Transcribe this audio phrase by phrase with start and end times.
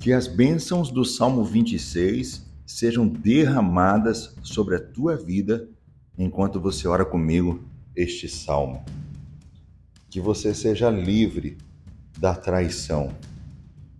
[0.00, 5.68] Que as bênçãos do Salmo 26 sejam derramadas sobre a tua vida
[6.16, 7.62] enquanto você ora comigo
[7.94, 8.82] este salmo.
[10.08, 11.58] Que você seja livre
[12.18, 13.14] da traição.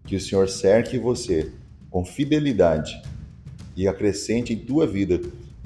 [0.06, 1.52] Que o Senhor cerque você
[1.90, 3.02] com fidelidade
[3.76, 5.20] e acrescente em tua vida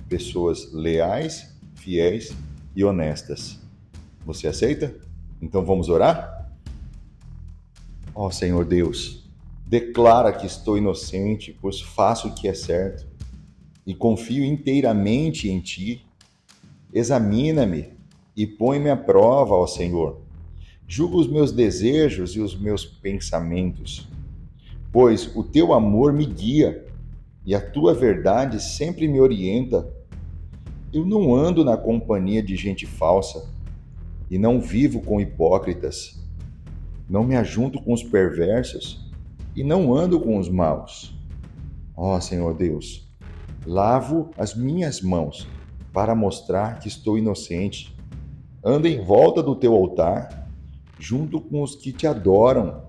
[0.09, 2.35] pessoas leais, fiéis
[2.75, 3.61] e honestas.
[4.27, 4.93] Você aceita?
[5.41, 6.51] Então vamos orar?
[8.13, 9.24] Ó oh, Senhor Deus,
[9.67, 13.07] Declara que estou inocente, pois faço o que é certo
[13.87, 16.05] e confio inteiramente em ti.
[16.93, 17.89] Examina-me
[18.37, 20.21] e põe-me à prova, ó Senhor.
[20.87, 24.07] Julga os meus desejos e os meus pensamentos,
[24.93, 26.87] pois o teu amor me guia
[27.45, 29.89] e a tua verdade sempre me orienta.
[30.93, 33.51] Eu não ando na companhia de gente falsa
[34.31, 36.23] e não vivo com hipócritas.
[37.09, 39.05] Não me ajunto com os perversos
[39.55, 41.15] e não ando com os maus.
[41.97, 43.09] Ó oh, Senhor Deus,
[43.65, 45.47] lavo as minhas mãos
[45.93, 47.97] para mostrar que estou inocente.
[48.65, 50.49] Ando em volta do teu altar,
[50.99, 52.83] junto com os que te adoram,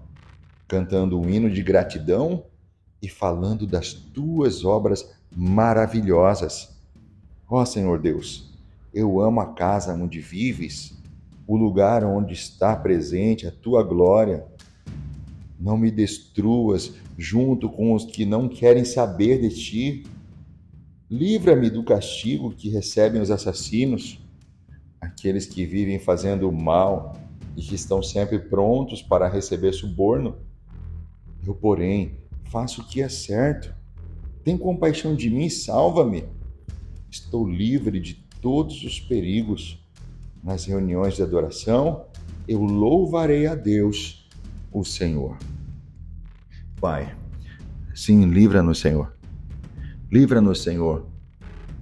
[0.68, 2.46] cantando um hino de gratidão
[3.02, 6.76] e falando das tuas obras maravilhosas.
[7.48, 8.52] Ó oh, Senhor Deus,
[8.94, 10.98] eu amo a casa onde vives,
[11.46, 14.48] o lugar onde está presente a tua glória
[15.66, 20.04] não me destruas junto com os que não querem saber de ti.
[21.10, 24.20] Livra-me do castigo que recebem os assassinos,
[25.02, 27.18] aqueles que vivem fazendo o mal
[27.58, 30.36] e que estão sempre prontos para receber suborno.
[31.44, 32.20] Eu, porém,
[32.52, 33.74] faço o que é certo.
[34.44, 36.26] Tem compaixão de mim salva-me.
[37.10, 39.84] Estou livre de todos os perigos.
[40.44, 42.06] Nas reuniões de adoração,
[42.48, 44.30] eu louvarei a Deus
[44.72, 45.36] o Senhor.
[46.86, 47.12] Pai,
[47.96, 49.18] sim, livra-nos, Senhor.
[50.12, 51.08] Livra-nos, Senhor,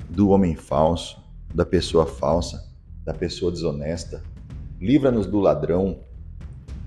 [0.09, 1.21] do homem falso,
[1.53, 2.71] da pessoa falsa,
[3.03, 4.23] da pessoa desonesta.
[4.79, 6.05] Livra-nos do ladrão.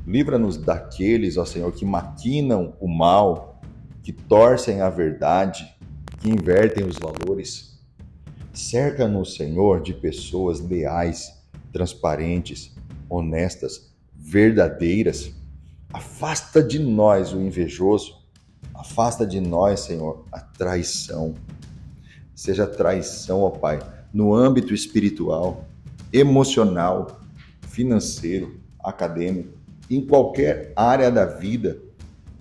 [0.06, 3.60] Livra-nos daqueles, ó Senhor, que maquinam o mal,
[4.02, 5.76] que torcem a verdade,
[6.18, 7.78] que invertem os valores.
[8.54, 11.34] Cerca-nos, Senhor, de pessoas leais,
[11.70, 12.74] transparentes,
[13.10, 15.36] honestas, verdadeiras
[15.92, 18.16] Afasta de nós o invejoso,
[18.74, 21.34] afasta de nós, Senhor, a traição.
[22.34, 23.78] Seja traição, ó Pai,
[24.12, 25.66] no âmbito espiritual,
[26.12, 27.20] emocional,
[27.62, 29.56] financeiro, acadêmico,
[29.91, 31.78] em qualquer área da vida,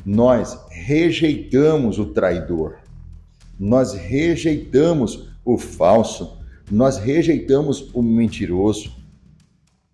[0.06, 2.78] nós rejeitamos o traidor,
[3.60, 6.38] nós rejeitamos o falso,
[6.70, 8.96] nós rejeitamos o mentiroso.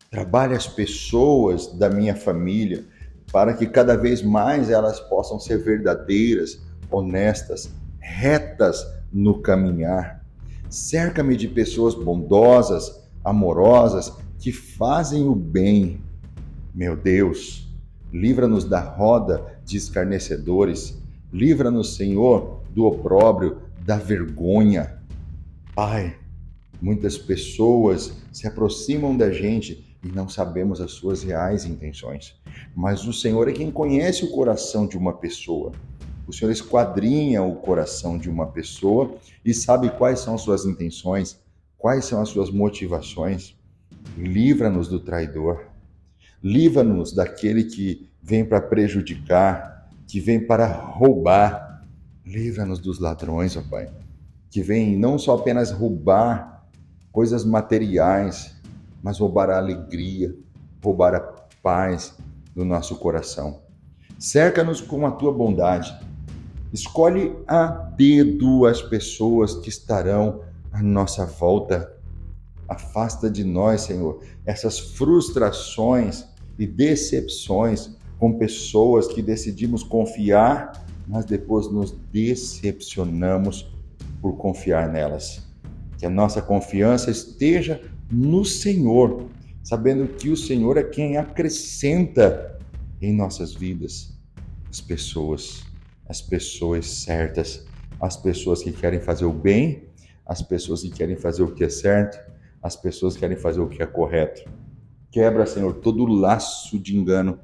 [0.10, 2.86] Trabalhe as pessoas da minha família,
[3.32, 10.26] para que cada vez mais elas possam ser verdadeiras, honestas, retas no caminhar.
[10.70, 16.02] Cerca-me de pessoas bondosas, amorosas, que fazem o bem.
[16.74, 17.68] Meu Deus,
[18.12, 24.98] livra-nos da roda de escarnecedores, livra-nos, Senhor, do opróbrio, da vergonha.
[25.76, 26.16] Pai,
[26.82, 32.36] muitas pessoas se aproximam da gente e não sabemos as suas reais intenções.
[32.76, 35.72] Mas o Senhor é quem conhece o coração de uma pessoa.
[36.28, 41.40] O Senhor esquadrinha o coração de uma pessoa e sabe quais são as suas intenções,
[41.78, 43.56] quais são as suas motivações.
[44.18, 45.66] Livra-nos do traidor.
[46.44, 51.86] Livra-nos daquele que vem para prejudicar, que vem para roubar.
[52.26, 53.90] Livra-nos dos ladrões, ó Pai,
[54.50, 56.66] que vem não só apenas roubar
[57.12, 58.61] coisas materiais,
[59.04, 60.36] mas roubar a alegria,
[60.84, 61.20] roubar a
[61.62, 62.16] paz
[62.56, 63.62] do nosso coração.
[64.20, 65.94] Cerca-nos com a tua bondade.
[66.72, 70.42] Escolhe a dedo as pessoas que estarão
[70.72, 71.92] à nossa volta.
[72.68, 76.26] Afasta de nós, Senhor, essas frustrações
[76.58, 83.68] e decepções com pessoas que decidimos confiar, mas depois nos decepcionamos
[84.22, 85.42] por confiar nelas.
[85.98, 87.82] Que a nossa confiança esteja
[88.12, 89.28] no Senhor,
[89.64, 92.60] sabendo que o Senhor é quem acrescenta
[93.02, 94.12] em nossas vidas
[94.72, 95.64] as pessoas,
[96.08, 97.68] as pessoas certas,
[98.00, 99.84] as pessoas que querem fazer o bem,
[100.26, 102.18] as pessoas que querem fazer o que é certo,
[102.64, 104.50] as pessoas que querem fazer o que é correto.
[105.12, 107.38] Quebra, Senhor, todo laço de engano,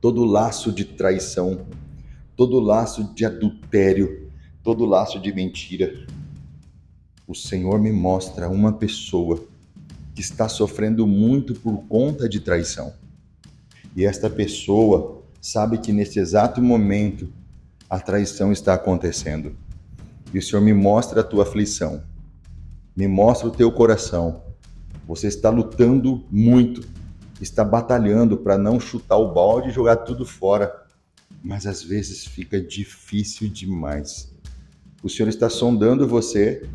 [0.00, 1.66] todo laço de traição,
[2.34, 4.30] todo laço de adultério,
[4.62, 6.06] todo laço de mentira.
[7.26, 9.46] O Senhor me mostra uma pessoa
[10.14, 12.92] que está sofrendo muito por conta de traição.
[13.96, 17.28] E esta pessoa sabe que neste exato momento
[17.88, 19.56] a traição está acontecendo.
[20.32, 22.02] E o Senhor me mostra a tua aflição,
[22.96, 24.42] me mostra o teu coração.
[25.06, 26.86] Você está lutando muito,
[27.40, 30.72] está batalhando para não chutar o balde e jogar tudo fora,
[31.42, 34.32] mas às vezes fica difícil demais.
[35.02, 36.66] O Senhor está sondando você,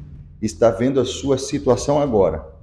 [0.42, 2.59] está vendo a sua situação agora.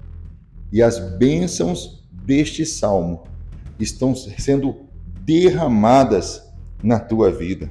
[0.72, 3.24] E as bênçãos deste salmo
[3.78, 4.86] estão sendo
[5.20, 6.42] derramadas
[6.82, 7.70] na tua vida.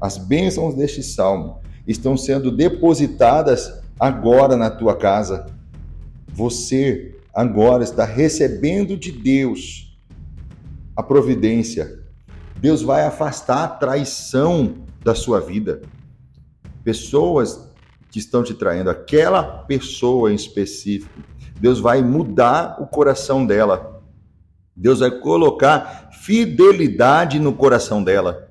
[0.00, 5.46] As bênçãos deste salmo estão sendo depositadas agora na tua casa.
[6.28, 9.98] Você agora está recebendo de Deus
[10.96, 12.02] a providência.
[12.60, 15.82] Deus vai afastar a traição da sua vida.
[16.82, 17.70] Pessoas
[18.10, 21.20] que estão te traindo, aquela pessoa em específico,
[21.64, 24.02] Deus vai mudar o coração dela.
[24.76, 28.50] Deus vai colocar fidelidade no coração dela.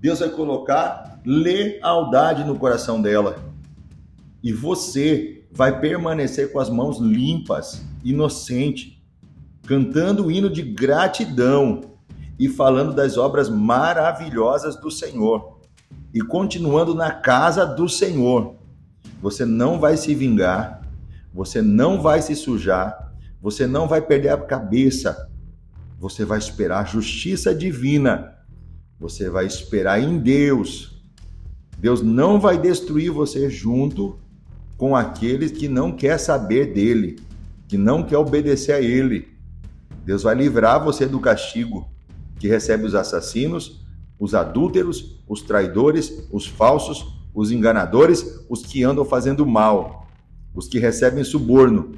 [0.00, 3.38] Deus vai colocar lealdade no coração dela.
[4.40, 9.04] E você vai permanecer com as mãos limpas, inocente,
[9.66, 11.80] cantando o hino de gratidão
[12.38, 15.58] e falando das obras maravilhosas do Senhor
[16.14, 18.54] e continuando na casa do Senhor.
[19.20, 20.83] Você não vai se vingar,
[21.34, 25.28] você não vai se sujar, você não vai perder a cabeça.
[25.98, 28.34] Você vai esperar justiça divina
[29.04, 31.02] você vai esperar em Deus.
[31.78, 34.18] Deus não vai destruir você junto
[34.76, 37.18] com aqueles que não quer saber dele,
[37.68, 39.28] que não quer obedecer a ele.
[40.04, 41.86] Deus vai livrar você do castigo
[42.38, 43.84] que recebe os assassinos,
[44.18, 47.04] os adúlteros, os traidores, os falsos,
[47.34, 50.03] os enganadores, os que andam fazendo mal,
[50.54, 51.92] os que recebem suborno.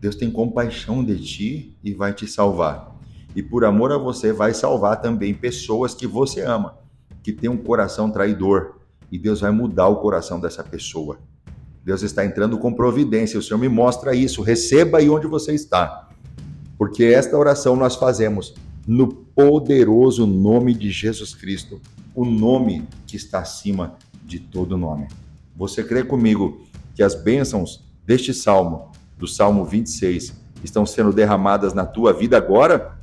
[0.00, 2.90] Deus tem compaixão de ti e vai te salvar
[3.34, 6.76] e por amor a você vai salvar também pessoas que você ama,
[7.22, 8.76] que tem um coração traidor,
[9.10, 11.18] e Deus vai mudar o coração dessa pessoa.
[11.84, 14.42] Deus está entrando com providência, o Senhor me mostra isso.
[14.42, 16.08] Receba aí onde você está.
[16.78, 18.54] Porque esta oração nós fazemos
[18.86, 21.80] no poderoso nome de Jesus Cristo,
[22.14, 25.08] o nome que está acima de todo nome.
[25.56, 26.62] Você crê comigo
[26.94, 30.34] que as bênçãos deste salmo, do Salmo 26,
[30.64, 32.98] estão sendo derramadas na tua vida agora?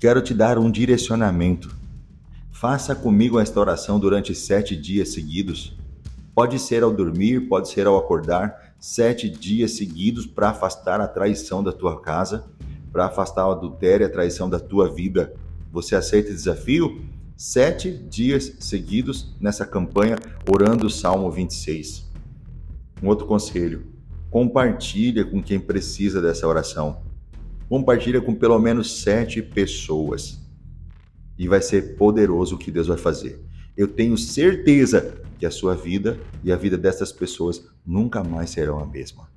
[0.00, 1.72] Quero te dar um direcionamento.
[2.50, 5.78] Faça comigo esta oração durante sete dias seguidos.
[6.34, 11.62] Pode ser ao dormir, pode ser ao acordar, sete dias seguidos para afastar a traição
[11.62, 12.46] da tua casa,
[12.90, 15.32] para afastar o adultério a traição da tua vida.
[15.70, 17.00] Você aceita o desafio?
[17.36, 20.18] Sete dias seguidos nessa campanha,
[20.50, 22.07] orando o Salmo 26.
[23.02, 23.86] Um outro conselho:
[24.30, 27.08] compartilha com quem precisa dessa oração
[27.68, 30.40] compartilha com pelo menos sete pessoas.
[31.38, 33.44] E vai ser poderoso o que Deus vai fazer.
[33.76, 38.80] Eu tenho certeza que a sua vida e a vida dessas pessoas nunca mais serão
[38.80, 39.28] a mesma.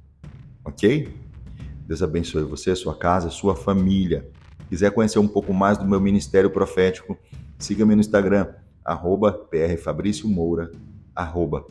[0.66, 1.14] Ok?
[1.86, 4.28] Deus abençoe você, sua casa, sua família.
[4.68, 7.18] Quiser conhecer um pouco mais do meu ministério profético,
[7.60, 8.48] siga-me no Instagram,
[8.84, 9.48] arroba
[11.14, 11.62] arroba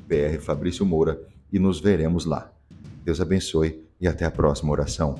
[0.84, 1.20] Moura,
[1.52, 2.52] e nos veremos lá.
[3.04, 5.18] Deus abençoe e até a próxima oração.